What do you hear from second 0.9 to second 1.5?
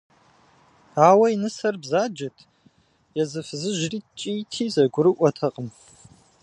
Ауэ и